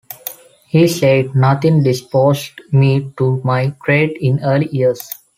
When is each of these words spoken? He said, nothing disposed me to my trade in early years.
He 0.67 0.87
said, 0.87 1.35
nothing 1.35 1.83
disposed 1.83 2.59
me 2.71 3.13
to 3.19 3.39
my 3.45 3.75
trade 3.85 4.17
in 4.19 4.43
early 4.43 4.67
years. 4.69 5.07